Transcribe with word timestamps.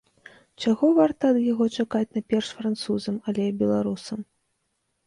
Чаго 0.63 0.89
варта 0.99 1.23
ад 1.33 1.37
яго 1.51 1.67
чакаць 1.83 2.09
найперш 2.17 2.51
французам, 2.61 3.23
але 3.31 3.41
і 3.53 3.57
беларусам? 3.63 4.19